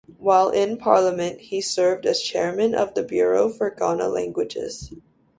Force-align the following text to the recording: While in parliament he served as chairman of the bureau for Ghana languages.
While 0.17 0.49
in 0.49 0.77
parliament 0.77 1.39
he 1.41 1.61
served 1.61 2.07
as 2.07 2.23
chairman 2.23 2.73
of 2.73 2.95
the 2.95 3.03
bureau 3.03 3.49
for 3.49 3.69
Ghana 3.69 4.09
languages. 4.09 4.91